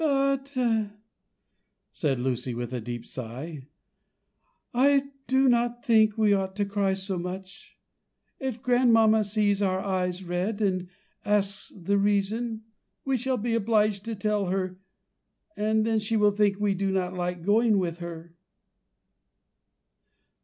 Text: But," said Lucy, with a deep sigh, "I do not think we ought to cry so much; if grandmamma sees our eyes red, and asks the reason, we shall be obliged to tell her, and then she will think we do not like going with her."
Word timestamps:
But," 0.03 0.57
said 1.91 2.19
Lucy, 2.19 2.55
with 2.55 2.73
a 2.73 2.81
deep 2.81 3.05
sigh, 3.05 3.67
"I 4.73 5.11
do 5.27 5.47
not 5.47 5.85
think 5.85 6.17
we 6.17 6.33
ought 6.33 6.55
to 6.55 6.65
cry 6.65 6.95
so 6.95 7.19
much; 7.19 7.77
if 8.39 8.63
grandmamma 8.63 9.23
sees 9.23 9.61
our 9.61 9.79
eyes 9.79 10.23
red, 10.23 10.59
and 10.59 10.89
asks 11.23 11.71
the 11.79 11.99
reason, 11.99 12.63
we 13.05 13.15
shall 13.15 13.37
be 13.37 13.53
obliged 13.53 14.03
to 14.05 14.15
tell 14.15 14.47
her, 14.47 14.79
and 15.55 15.85
then 15.85 15.99
she 15.99 16.17
will 16.17 16.31
think 16.31 16.59
we 16.59 16.73
do 16.73 16.89
not 16.91 17.13
like 17.13 17.43
going 17.43 17.77
with 17.77 17.99
her." 17.99 18.33